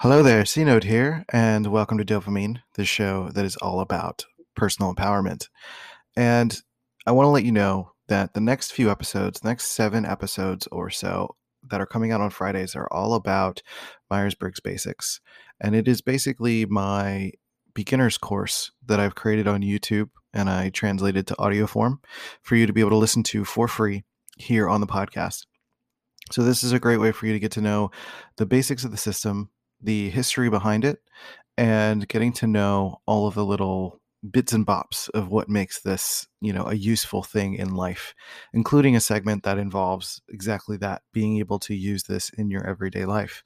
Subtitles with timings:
[0.00, 4.24] Hello there, C Note here, and welcome to Dopamine, the show that is all about
[4.56, 5.50] personal empowerment.
[6.16, 6.58] And
[7.06, 10.66] I want to let you know that the next few episodes, the next seven episodes
[10.72, 11.36] or so
[11.68, 13.60] that are coming out on Fridays, are all about
[14.10, 15.20] Myers Briggs Basics.
[15.60, 17.32] And it is basically my
[17.74, 22.00] beginner's course that I've created on YouTube and I translated to audio form
[22.40, 24.04] for you to be able to listen to for free
[24.38, 25.44] here on the podcast.
[26.32, 27.90] So, this is a great way for you to get to know
[28.38, 29.50] the basics of the system,
[29.82, 31.00] the history behind it
[31.56, 36.26] and getting to know all of the little bits and bops of what makes this,
[36.40, 38.14] you know, a useful thing in life,
[38.52, 43.06] including a segment that involves exactly that, being able to use this in your everyday
[43.06, 43.42] life.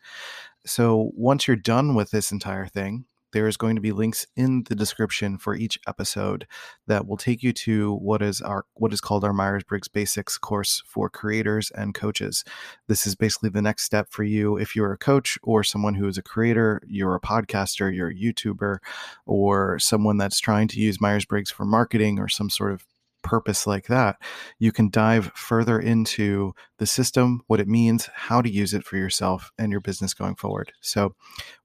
[0.67, 4.63] So once you're done with this entire thing, there is going to be links in
[4.69, 6.47] the description for each episode
[6.87, 10.83] that will take you to what is our what is called our Myers-Briggs Basics course
[10.87, 12.45] for creators and coaches.
[12.87, 16.07] This is basically the next step for you if you're a coach or someone who
[16.07, 18.79] is a creator, you're a podcaster, you're a YouTuber,
[19.27, 22.87] or someone that's trying to use Myers-Briggs for marketing or some sort of
[23.25, 24.17] purpose like that,
[24.61, 28.97] you can dive further into the system, what it means, how to use it for
[28.97, 30.73] yourself and your business going forward.
[30.81, 31.17] So,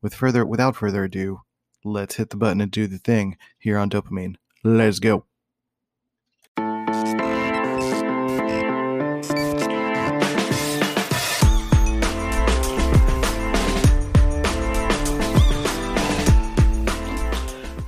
[0.02, 1.42] with further without further ado,
[1.84, 4.36] let's hit the button and do the thing here on dopamine.
[4.64, 5.26] Let's go.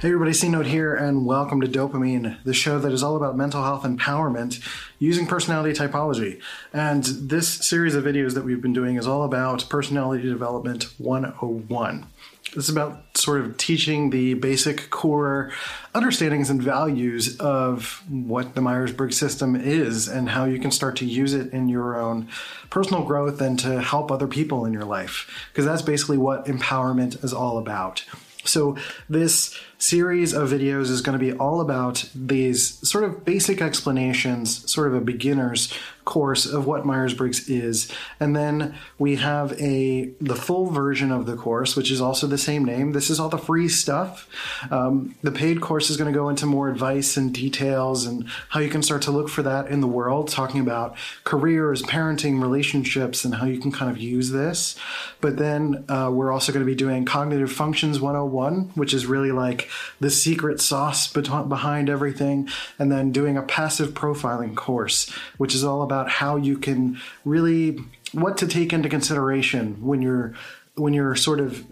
[0.02, 3.38] Hey everybody, C Note here, and welcome to Dopamine, the show that is all about
[3.38, 4.60] mental health empowerment
[4.98, 6.42] using personality typology.
[6.74, 12.08] And this series of videos that we've been doing is all about personality development 101.
[12.54, 15.52] It's about sort of teaching the basic core
[15.96, 20.98] understandings and values of what the Myers Briggs system is and how you can start
[20.98, 22.28] to use it in your own
[22.70, 25.30] personal growth and to help other people in your life.
[25.52, 28.04] Because that's basically what empowerment is all about.
[28.44, 28.76] So,
[29.08, 34.70] this series of videos is going to be all about these sort of basic explanations,
[34.72, 35.72] sort of a beginner's
[36.06, 37.92] course of what Myers-Briggs is.
[38.20, 42.38] And then we have a the full version of the course, which is also the
[42.38, 42.94] same name.
[42.94, 44.28] This is all the free stuff.
[44.72, 48.60] Um, the paid course is going to go into more advice and details and how
[48.60, 53.24] you can start to look for that in the world, talking about careers, parenting, relationships,
[53.24, 54.76] and how you can kind of use this.
[55.22, 59.32] But then uh, we're also going to be doing Cognitive Functions 101, which is really
[59.32, 59.70] like
[60.00, 65.82] the secret sauce behind everything, and then doing a passive profiling course, which is all
[65.82, 67.78] about how you can really
[68.14, 70.34] what to take into consideration when you're
[70.76, 71.64] when you're sort of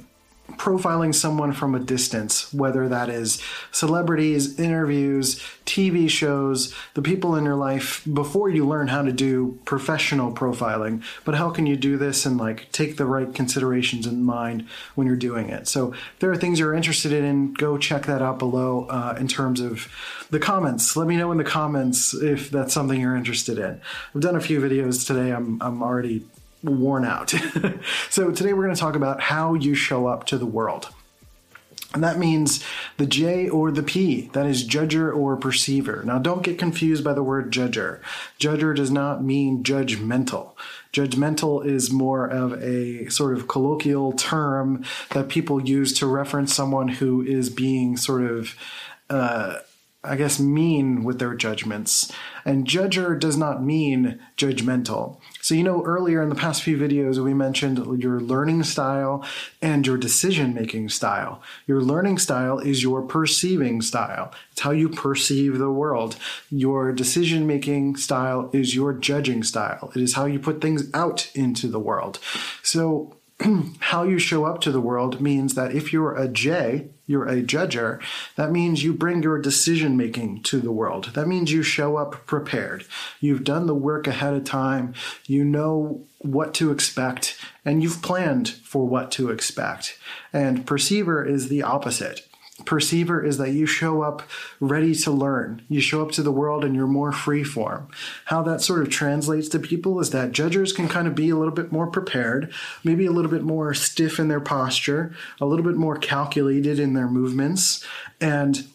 [0.57, 7.43] profiling someone from a distance, whether that is celebrities, interviews, TV shows, the people in
[7.43, 11.03] your life before you learn how to do professional profiling.
[11.25, 15.05] But how can you do this and like take the right considerations in mind when
[15.07, 15.67] you're doing it?
[15.67, 19.59] So there are things you're interested in, go check that out below uh, in terms
[19.59, 19.87] of
[20.29, 20.95] the comments.
[20.97, 23.79] Let me know in the comments if that's something you're interested in.
[24.15, 25.31] I've done a few videos today.
[25.31, 26.25] I'm, I'm already
[26.63, 27.33] worn out.
[28.09, 30.89] so today we're going to talk about how you show up to the world.
[31.93, 32.63] And that means
[32.97, 36.03] the J or the P, that is judger or perceiver.
[36.03, 37.99] Now don't get confused by the word judger.
[38.39, 40.53] Judger does not mean judgmental.
[40.93, 46.89] Judgmental is more of a sort of colloquial term that people use to reference someone
[46.89, 48.55] who is being sort of
[49.09, 49.55] uh,
[50.03, 52.11] I guess, mean with their judgments.
[52.45, 55.19] And judger does not mean judgmental.
[55.41, 59.25] So, you know, earlier in the past few videos, we mentioned your learning style
[59.61, 61.41] and your decision making style.
[61.65, 66.17] Your learning style is your perceiving style, it's how you perceive the world.
[66.49, 71.31] Your decision making style is your judging style, it is how you put things out
[71.33, 72.19] into the world.
[72.61, 73.15] So,
[73.79, 77.41] how you show up to the world means that if you're a J, you're a
[77.41, 77.99] judger,
[78.35, 81.09] that means you bring your decision making to the world.
[81.15, 82.85] That means you show up prepared.
[83.19, 84.93] You've done the work ahead of time,
[85.25, 89.97] you know what to expect, and you've planned for what to expect.
[90.31, 92.28] And perceiver is the opposite
[92.65, 94.23] perceiver is that you show up
[94.59, 95.61] ready to learn.
[95.69, 97.87] You show up to the world and you're more free form.
[98.25, 101.35] How that sort of translates to people is that judges can kind of be a
[101.35, 102.51] little bit more prepared,
[102.83, 106.93] maybe a little bit more stiff in their posture, a little bit more calculated in
[106.93, 107.85] their movements,
[108.19, 108.65] and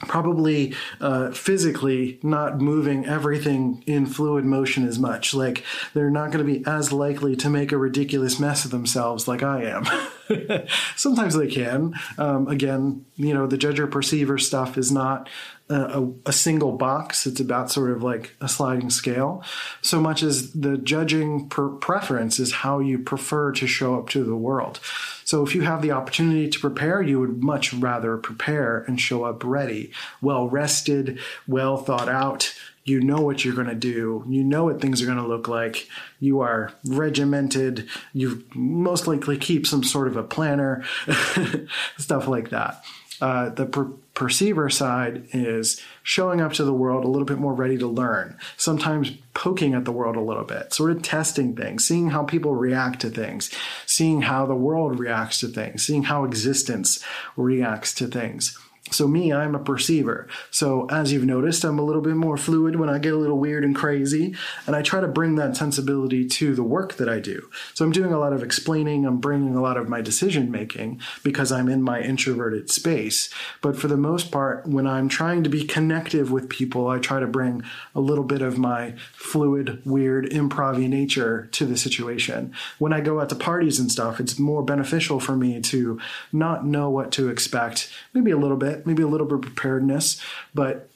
[0.00, 5.32] probably uh, physically not moving everything in fluid motion as much.
[5.32, 5.64] Like
[5.94, 9.42] they're not going to be as likely to make a ridiculous mess of themselves like
[9.42, 9.86] I am.
[10.96, 11.94] Sometimes they can.
[12.18, 15.28] Um, again, you know, the judger perceiver stuff is not
[15.68, 17.26] a, a, single box.
[17.26, 19.42] It's about sort of like a sliding scale.
[19.82, 24.22] So much as the judging per preference is how you prefer to show up to
[24.22, 24.78] the world.
[25.24, 29.24] So if you have the opportunity to prepare, you would much rather prepare and show
[29.24, 29.90] up ready,
[30.20, 31.18] well rested,
[31.48, 32.54] well thought out.
[32.86, 34.24] You know what you're going to do.
[34.28, 35.88] You know what things are going to look like.
[36.20, 37.88] You are regimented.
[38.12, 40.84] You most likely keep some sort of a planner,
[41.98, 42.84] stuff like that.
[43.20, 47.54] Uh, the per- perceiver side is showing up to the world a little bit more
[47.54, 51.86] ready to learn, sometimes poking at the world a little bit, sort of testing things,
[51.86, 53.50] seeing how people react to things,
[53.86, 57.02] seeing how the world reacts to things, seeing how existence
[57.36, 58.58] reacts to things.
[58.90, 60.28] So, me, I'm a perceiver.
[60.50, 63.38] So, as you've noticed, I'm a little bit more fluid when I get a little
[63.38, 64.34] weird and crazy.
[64.66, 67.50] And I try to bring that sensibility to the work that I do.
[67.74, 71.00] So, I'm doing a lot of explaining, I'm bringing a lot of my decision making
[71.22, 73.28] because I'm in my introverted space.
[73.60, 77.20] But for the most part, when I'm trying to be connective with people, I try
[77.20, 77.62] to bring
[77.94, 82.52] a little bit of my fluid, weird, improv nature to the situation.
[82.78, 85.98] When I go out to parties and stuff, it's more beneficial for me to
[86.32, 90.20] not know what to expect, maybe a little bit maybe a little bit of preparedness,
[90.54, 90.90] but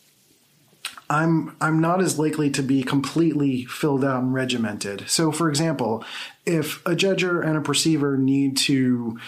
[1.10, 5.08] I'm I'm not as likely to be completely filled out and regimented.
[5.08, 6.04] So, for example,
[6.46, 9.18] if a judger and a perceiver need to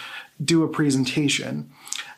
[0.43, 1.71] do a presentation,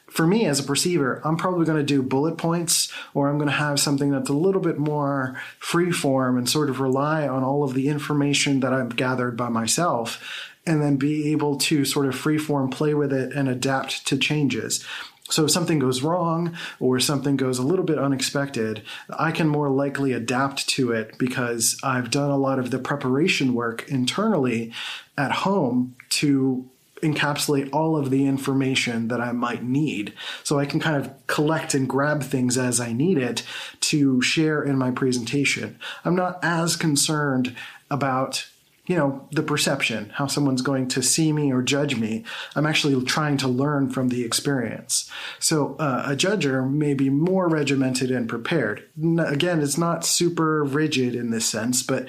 [0.08, 3.50] for me as a perceiver, I'm probably going to do bullet points, or I'm going
[3.50, 7.44] to have something that's a little bit more free form and sort of rely on
[7.44, 10.22] all of the information that I've gathered by myself,
[10.66, 14.86] and then be able to sort of freeform play with it and adapt to changes.
[15.30, 19.70] So if something goes wrong or something goes a little bit unexpected, I can more
[19.70, 24.72] likely adapt to it because I've done a lot of the preparation work internally
[25.18, 26.70] at home to
[27.02, 30.14] encapsulate all of the information that I might need.
[30.44, 33.44] So I can kind of collect and grab things as I need it
[33.82, 35.78] to share in my presentation.
[36.04, 37.56] I'm not as concerned
[37.90, 38.48] about
[38.88, 42.24] you know, the perception, how someone's going to see me or judge me.
[42.56, 45.10] I'm actually trying to learn from the experience.
[45.40, 48.88] So uh, a judger may be more regimented and prepared.
[49.20, 52.08] Again, it's not super rigid in this sense, but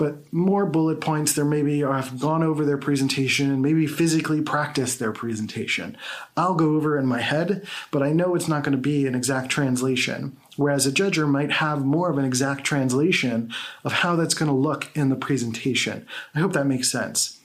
[0.00, 1.34] but more bullet points.
[1.34, 5.94] There maybe have gone over their presentation and maybe physically practiced their presentation.
[6.38, 9.14] I'll go over in my head, but I know it's not going to be an
[9.14, 10.38] exact translation.
[10.60, 13.50] Whereas a judger might have more of an exact translation
[13.82, 16.06] of how that's going to look in the presentation.
[16.34, 17.40] I hope that makes sense.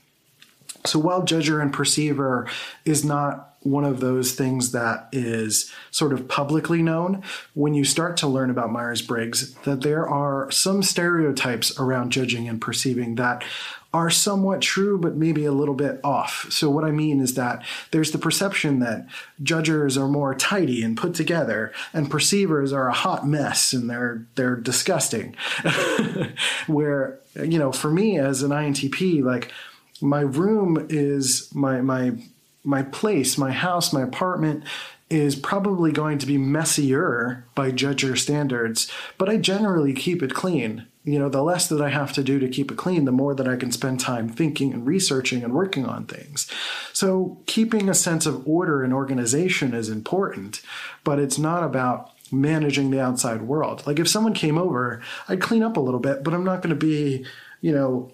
[0.83, 2.45] So while judger and perceiver
[2.83, 7.23] is not one of those things that is sort of publicly known
[7.55, 12.47] when you start to learn about Myers Briggs that there are some stereotypes around judging
[12.47, 13.43] and perceiving that
[13.91, 16.45] are somewhat true, but maybe a little bit off.
[16.49, 19.07] So, what I mean is that there's the perception that
[19.41, 24.27] judgers are more tidy and put together, and perceivers are a hot mess and they're
[24.35, 25.35] they're disgusting.
[26.67, 29.51] Where you know, for me as an INTP, like
[30.01, 32.11] my room is my my
[32.65, 34.63] my place, my house, my apartment
[35.09, 40.87] is probably going to be messier by judger standards, but I generally keep it clean.
[41.03, 43.35] You know, the less that I have to do to keep it clean, the more
[43.35, 46.49] that I can spend time thinking and researching and working on things.
[46.93, 50.63] So, keeping a sense of order and organization is important,
[51.03, 53.85] but it's not about managing the outside world.
[53.85, 56.71] Like if someone came over, I'd clean up a little bit, but I'm not going
[56.71, 57.25] to be,
[57.61, 58.11] you know,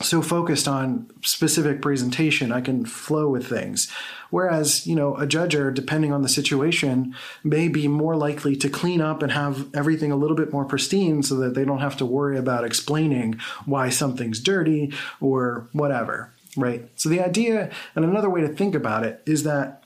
[0.00, 3.90] so focused on specific presentation, I can flow with things.
[4.30, 9.00] Whereas, you know, a judger, depending on the situation, may be more likely to clean
[9.00, 12.06] up and have everything a little bit more pristine so that they don't have to
[12.06, 16.88] worry about explaining why something's dirty or whatever, right?
[16.94, 19.82] So the idea, and another way to think about it, is that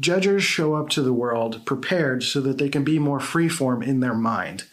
[0.00, 4.00] judgers show up to the world prepared so that they can be more freeform in
[4.00, 4.64] their mind.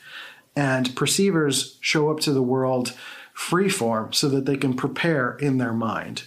[0.56, 2.94] And perceivers show up to the world
[3.42, 6.24] free form so that they can prepare in their mind.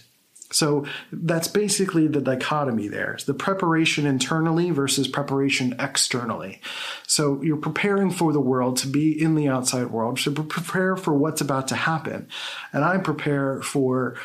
[0.51, 3.13] So that's basically the dichotomy there.
[3.13, 6.61] It's the preparation internally versus preparation externally.
[7.07, 11.13] So you're preparing for the world to be in the outside world, to prepare for
[11.13, 12.27] what's about to happen.
[12.73, 14.17] And I prepare for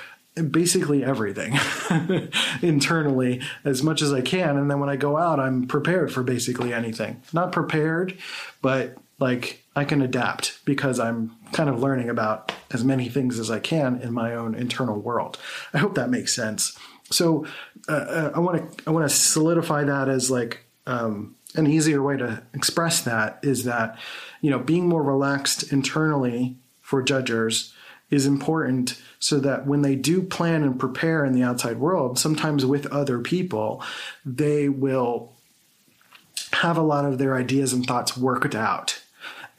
[0.51, 1.59] basically everything
[2.63, 4.59] internally as much as I can.
[4.59, 7.23] And then when I go out, I'm prepared for basically anything.
[7.33, 8.19] Not prepared,
[8.61, 13.51] but like I can adapt because I'm kind of learning about as many things as
[13.51, 15.39] I can in my own internal world.
[15.73, 16.79] I hope that makes sense.
[17.11, 17.47] So
[17.89, 22.03] uh, uh I want to I want to solidify that as like um, an easier
[22.03, 23.99] way to express that is that
[24.41, 27.75] you know being more relaxed internally for judgers
[28.11, 32.67] is important so that when they do plan and prepare in the outside world, sometimes
[32.67, 33.81] with other people,
[34.25, 35.33] they will
[36.55, 39.01] have a lot of their ideas and thoughts worked out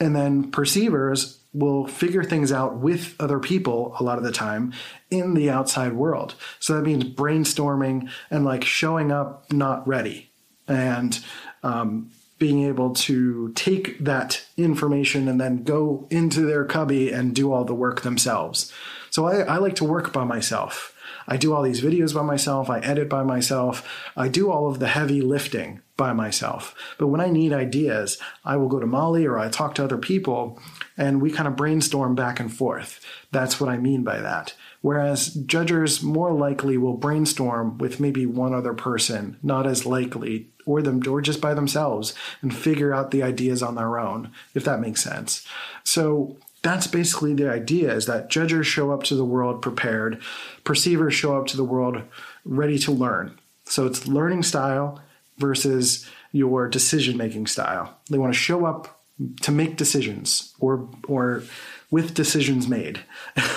[0.02, 4.74] and then perceivers will figure things out with other people a lot of the time
[5.10, 6.36] in the outside world.
[6.60, 10.30] So that means brainstorming and like showing up not ready
[10.68, 11.20] and
[11.64, 17.52] um, being able to take that information and then go into their cubby and do
[17.52, 18.72] all the work themselves.
[19.10, 20.91] So I, I like to work by myself.
[21.28, 22.70] I do all these videos by myself.
[22.70, 23.88] I edit by myself.
[24.16, 26.76] I do all of the heavy lifting by myself.
[26.98, 29.98] But when I need ideas, I will go to Molly or I talk to other
[29.98, 30.60] people
[30.98, 33.00] and we kind of brainstorm back and forth.
[33.32, 34.56] That's what I mean by that.
[34.82, 40.82] Whereas judges more likely will brainstorm with maybe one other person, not as likely, or
[40.82, 44.80] them or just by themselves and figure out the ideas on their own, if that
[44.80, 45.46] makes sense.
[45.84, 50.22] So that's basically the idea is that judgers show up to the world prepared,
[50.64, 52.02] perceivers show up to the world
[52.46, 53.38] ready to learn.
[53.66, 55.02] So it's learning style
[55.38, 57.98] versus your decision making style.
[58.10, 59.02] They want to show up
[59.42, 61.44] to make decisions or or
[61.92, 63.02] with decisions made.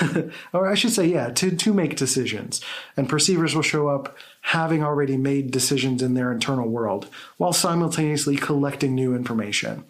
[0.52, 2.60] or I should say, yeah, to, to make decisions.
[2.96, 8.34] And perceivers will show up having already made decisions in their internal world while simultaneously
[8.34, 9.84] collecting new information.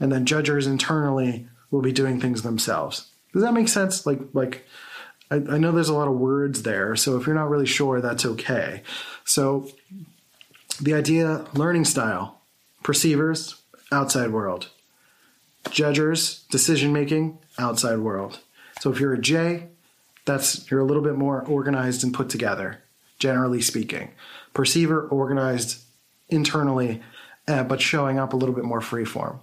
[0.00, 3.10] And then judgers internally will be doing things themselves.
[3.32, 4.06] Does that make sense?
[4.06, 4.64] Like, like,
[5.30, 8.00] I, I know there's a lot of words there, so if you're not really sure,
[8.00, 8.82] that's okay.
[9.24, 9.68] So,
[10.80, 12.40] the idea learning style,
[12.82, 14.68] perceivers, outside world,
[15.70, 18.38] judgers, decision making, outside world.
[18.80, 19.68] So, if you're a J,
[20.24, 22.82] that's you're a little bit more organized and put together,
[23.18, 24.12] generally speaking.
[24.52, 25.82] Perceiver, organized
[26.28, 27.02] internally,
[27.48, 29.40] uh, but showing up a little bit more freeform.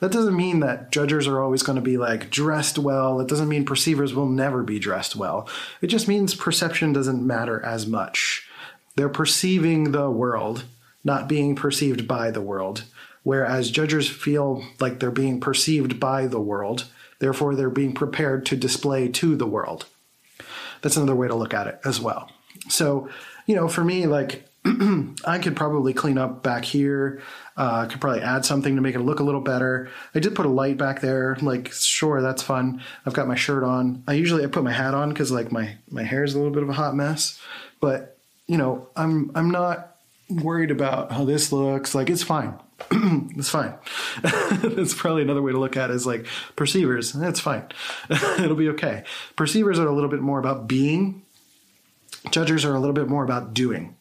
[0.00, 3.20] That doesn't mean that judges are always going to be like dressed well.
[3.20, 5.48] It doesn't mean perceivers will never be dressed well.
[5.80, 8.48] It just means perception doesn't matter as much.
[8.96, 10.64] They're perceiving the world,
[11.04, 12.84] not being perceived by the world.
[13.22, 16.86] Whereas judges feel like they're being perceived by the world,
[17.18, 19.86] therefore, they're being prepared to display to the world.
[20.80, 22.30] That's another way to look at it as well.
[22.68, 23.10] So,
[23.46, 27.22] you know, for me, like, I could probably clean up back here.
[27.56, 29.88] Uh, could probably add something to make it look a little better.
[30.14, 31.36] I did put a light back there.
[31.40, 32.82] Like, sure, that's fun.
[33.06, 34.02] I've got my shirt on.
[34.06, 36.52] I usually I put my hat on because like my my hair is a little
[36.52, 37.40] bit of a hot mess.
[37.80, 39.96] But you know, I'm I'm not
[40.28, 41.94] worried about how this looks.
[41.94, 42.54] Like, it's fine.
[42.90, 43.74] it's fine.
[44.22, 46.26] That's probably another way to look at it is like
[46.56, 47.14] perceivers.
[47.14, 47.64] It's fine.
[48.10, 49.04] It'll be okay.
[49.36, 51.22] Perceivers are a little bit more about being.
[52.30, 53.96] Judgers are a little bit more about doing.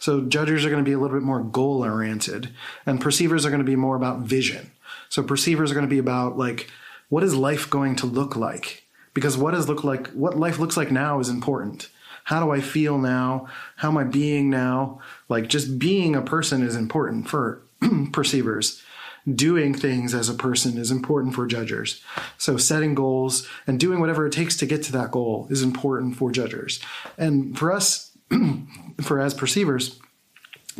[0.00, 2.50] So judges are going to be a little bit more goal oriented,
[2.86, 4.72] and perceivers are going to be more about vision.
[5.08, 6.70] So perceivers are going to be about like,
[7.10, 8.84] what is life going to look like?
[9.12, 11.88] Because what does look like, what life looks like now is important.
[12.24, 13.48] How do I feel now?
[13.76, 15.00] How am I being now?
[15.28, 17.62] Like just being a person is important for
[18.12, 18.82] perceivers.
[19.30, 22.02] Doing things as a person is important for judgers.
[22.38, 26.16] So setting goals and doing whatever it takes to get to that goal is important
[26.16, 26.80] for judgers.
[27.18, 28.09] And for us,
[29.00, 29.98] for as perceivers,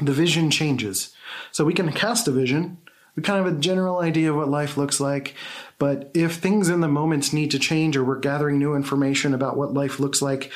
[0.01, 1.15] the vision changes.
[1.53, 2.79] So we can cast a vision,
[3.17, 5.35] we kind of have a general idea of what life looks like.
[5.79, 9.57] But if things in the moments need to change or we're gathering new information about
[9.57, 10.53] what life looks like,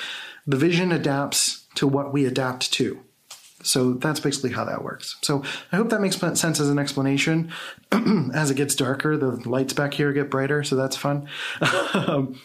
[0.46, 3.00] the vision adapts to what we adapt to.
[3.62, 5.16] So that's basically how that works.
[5.22, 7.50] So I hope that makes sense as an explanation.
[8.34, 11.28] as it gets darker, the lights back here get brighter, so that's fun.
[11.94, 12.40] Um,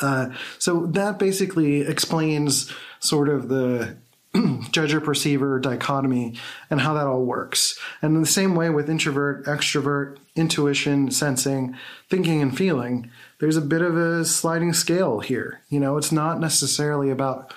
[0.00, 3.96] uh, so that basically explains sort of the
[4.70, 6.34] judge perceiver dichotomy
[6.70, 7.78] and how that all works.
[8.00, 11.76] And in the same way with introvert, extrovert, intuition, sensing,
[12.08, 15.62] thinking, and feeling, there's a bit of a sliding scale here.
[15.68, 17.52] You know, it's not necessarily about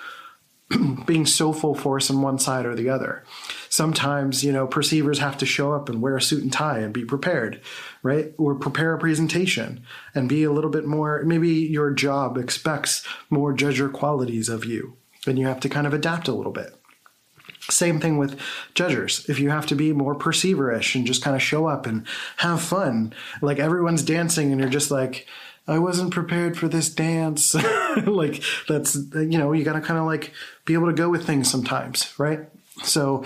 [1.06, 3.22] being so full force on one side or the other.
[3.68, 6.92] Sometimes, you know, perceivers have to show up and wear a suit and tie and
[6.92, 7.60] be prepared,
[8.02, 8.32] right?
[8.36, 13.54] Or prepare a presentation and be a little bit more, maybe your job expects more
[13.54, 16.74] judger qualities of you and you have to kind of adapt a little bit.
[17.70, 18.38] Same thing with
[18.74, 19.24] judges.
[19.28, 22.06] If you have to be more perceiverish and just kind of show up and
[22.38, 25.26] have fun, like everyone's dancing and you're just like,
[25.66, 27.54] I wasn't prepared for this dance.
[28.06, 30.32] like that's, you know, you got to kind of like
[30.66, 32.40] be able to go with things sometimes, right?
[32.82, 33.24] So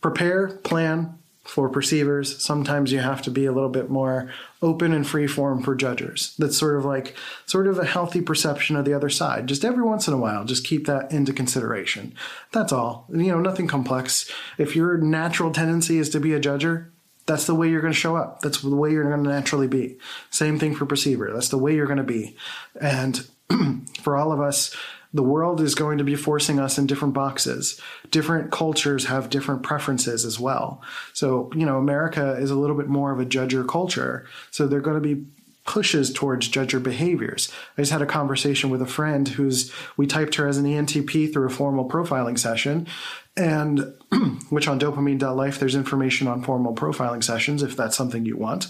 [0.00, 2.42] prepare, plan, for perceivers.
[2.42, 4.30] Sometimes you have to be a little bit more
[4.60, 6.34] open and free form for judgers.
[6.38, 9.48] That's sort of like sort of a healthy perception of the other side.
[9.48, 12.14] Just every once in a while, just keep that into consideration.
[12.52, 13.06] That's all.
[13.10, 14.30] You know, nothing complex.
[14.56, 16.90] If your natural tendency is to be a judger,
[17.26, 18.40] that's the way you're going to show up.
[18.40, 19.98] That's the way you're going to naturally be.
[20.30, 21.30] Same thing for perceiver.
[21.32, 22.36] That's the way you're going to be.
[22.80, 23.28] And
[24.02, 24.74] for all of us,
[25.14, 27.80] the world is going to be forcing us in different boxes.
[28.10, 30.82] Different cultures have different preferences as well.
[31.12, 34.26] So, you know, America is a little bit more of a judger culture.
[34.50, 35.26] So they're going to be
[35.64, 37.52] pushes towards judger behaviors.
[37.76, 41.32] I just had a conversation with a friend who's we typed her as an ENTP
[41.32, 42.88] through a formal profiling session,
[43.36, 43.94] and
[44.50, 48.68] which on dopamine.life there's information on formal profiling sessions if that's something you want.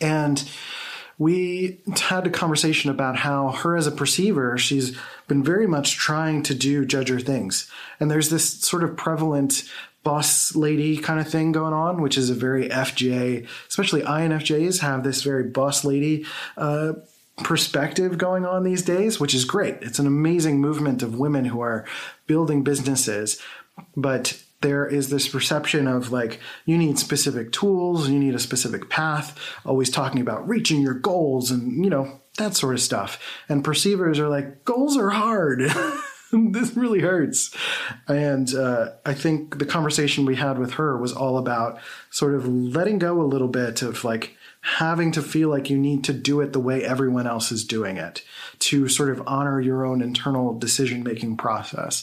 [0.00, 0.46] And
[1.18, 4.96] we had a conversation about how her as a perceiver, she's
[5.28, 7.70] been very much trying to do judger things.
[7.98, 9.64] And there's this sort of prevalent
[10.04, 15.02] boss lady kind of thing going on, which is a very FJ, especially INFJs have
[15.02, 16.92] this very boss lady uh,
[17.38, 19.76] perspective going on these days, which is great.
[19.80, 21.86] It's an amazing movement of women who are
[22.26, 23.40] building businesses,
[23.96, 28.90] but there is this perception of like you need specific tools, you need a specific
[28.90, 33.22] path, always talking about reaching your goals and you know that sort of stuff.
[33.48, 35.60] And perceivers are like goals are hard.
[36.32, 37.54] this really hurts.
[38.08, 41.78] And uh, I think the conversation we had with her was all about
[42.10, 46.02] sort of letting go a little bit of like having to feel like you need
[46.02, 48.24] to do it the way everyone else is doing it
[48.58, 52.02] to sort of honor your own internal decision making process.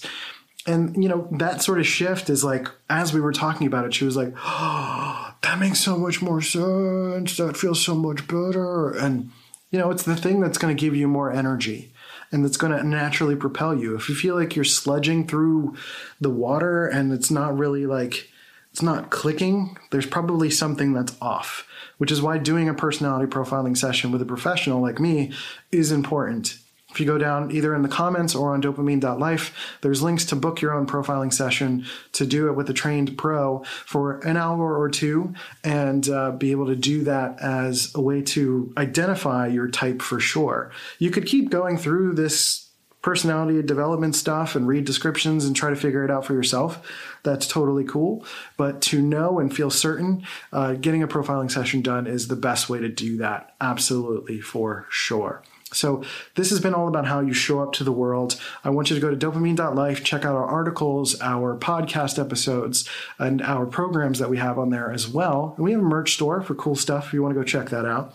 [0.66, 3.94] And, you know, that sort of shift is like, as we were talking about it,
[3.94, 7.38] she was like, oh, that makes so much more sense.
[7.38, 8.92] That feels so much better.
[8.92, 9.32] And,
[9.72, 11.92] you know, it's the thing that's going to give you more energy
[12.32, 13.96] and that's going to naturally propel you.
[13.96, 15.76] If you feel like you're sludging through
[16.20, 18.30] the water and it's not really like
[18.72, 21.68] it's not clicking, there's probably something that's off,
[22.00, 25.32] which is why doing a personality profiling session with a professional like me
[25.72, 26.58] is important.
[26.94, 30.62] If you go down either in the comments or on dopamine.life, there's links to book
[30.62, 34.90] your own profiling session to do it with a trained pro for an hour or
[34.90, 35.34] two
[35.64, 40.20] and uh, be able to do that as a way to identify your type for
[40.20, 40.72] sure.
[41.00, 42.70] You could keep going through this
[43.02, 46.88] personality development stuff and read descriptions and try to figure it out for yourself.
[47.24, 48.24] That's totally cool.
[48.56, 52.70] But to know and feel certain, uh, getting a profiling session done is the best
[52.70, 53.56] way to do that.
[53.60, 55.42] Absolutely, for sure.
[55.74, 56.04] So,
[56.36, 58.40] this has been all about how you show up to the world.
[58.64, 62.88] I want you to go to dopamine.life, check out our articles, our podcast episodes,
[63.20, 65.54] and our programs that we have on there as well.
[65.58, 67.70] And we have a merch store for cool stuff if you want to go check
[67.70, 68.14] that out.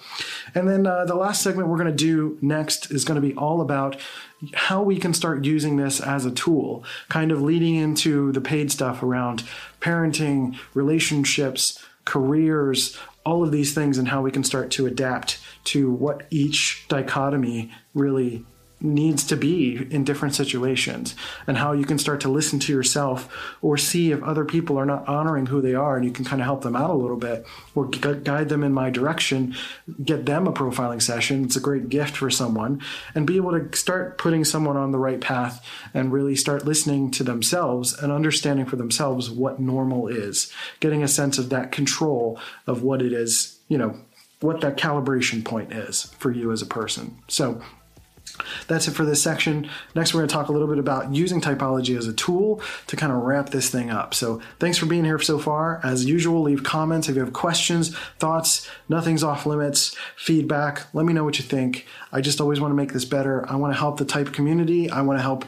[0.54, 3.34] And then uh, the last segment we're going to do next is going to be
[3.34, 3.96] all about
[4.54, 8.70] how we can start using this as a tool, kind of leading into the paid
[8.70, 9.42] stuff around
[9.80, 15.90] parenting, relationships, careers, all of these things, and how we can start to adapt to
[15.90, 18.44] what each dichotomy really
[18.80, 21.16] needs to be in different situations
[21.48, 24.86] and how you can start to listen to yourself or see if other people are
[24.86, 27.16] not honoring who they are and you can kind of help them out a little
[27.16, 29.54] bit or guide them in my direction
[30.04, 31.44] get them a profiling session.
[31.44, 32.80] It's a great gift for someone.
[33.14, 37.10] And be able to start putting someone on the right path and really start listening
[37.12, 40.52] to themselves and understanding for themselves what normal is.
[40.78, 43.98] Getting a sense of that control of what it is you know
[44.40, 47.62] what that calibration point is for you as a person so
[48.66, 49.68] that's it for this section.
[49.94, 52.96] Next, we're going to talk a little bit about using typology as a tool to
[52.96, 54.14] kind of wrap this thing up.
[54.14, 55.80] So, thanks for being here so far.
[55.82, 60.86] As usual, leave comments if you have questions, thoughts, nothing's off limits, feedback.
[60.94, 61.86] Let me know what you think.
[62.12, 63.48] I just always want to make this better.
[63.50, 64.90] I want to help the type community.
[64.90, 65.44] I want to help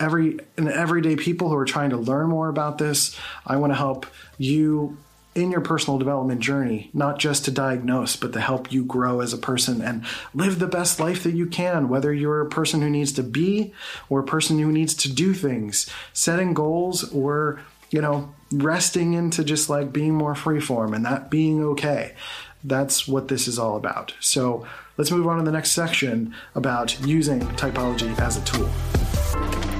[0.00, 3.18] every and everyday people who are trying to learn more about this.
[3.46, 4.06] I want to help
[4.38, 4.98] you
[5.34, 9.32] in your personal development journey, not just to diagnose, but to help you grow as
[9.32, 12.90] a person and live the best life that you can, whether you're a person who
[12.90, 13.72] needs to be
[14.08, 19.42] or a person who needs to do things, setting goals or, you know, resting into
[19.42, 22.14] just like being more freeform and that being okay.
[22.62, 24.14] That's what this is all about.
[24.20, 24.66] So
[24.96, 29.73] let's move on to the next section about using typology as a tool.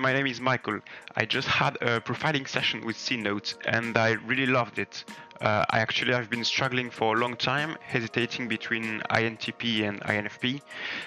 [0.00, 0.78] My name is Michael.
[1.16, 5.04] I just had a profiling session with C Note and I really loved it.
[5.40, 10.60] Uh, I actually have been struggling for a long time, hesitating between INTP and INFP.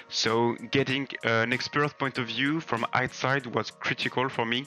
[0.08, 4.66] So getting an expert point of view from outside was critical for me.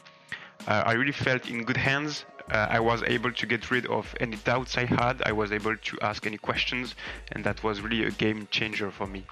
[0.67, 4.13] Uh, I really felt in good hands uh, I was able to get rid of
[4.19, 5.21] any doubts I had.
[5.25, 6.95] I was able to ask any questions,
[7.31, 9.25] and that was really a game changer for me.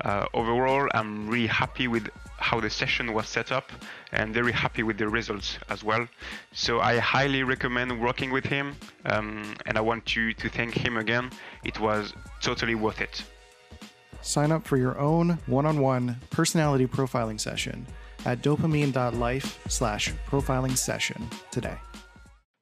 [0.00, 3.72] Uh, overall, I'm really happy with how the session was set up
[4.12, 6.06] and very happy with the results as well.
[6.52, 10.96] So I highly recommend working with him, um, and I want to, to thank him
[10.96, 11.30] again.
[11.64, 13.24] It was totally worth it.
[14.20, 17.86] Sign up for your own one-on-one personality profiling session
[18.24, 21.76] at dopamine.life slash profiling session today.